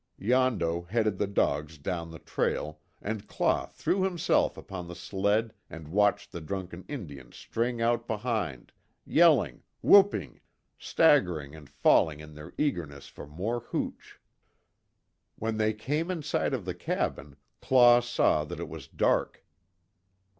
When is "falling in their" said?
11.69-12.51